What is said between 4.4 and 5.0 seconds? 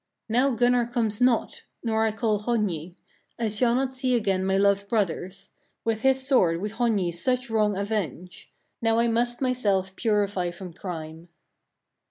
my loved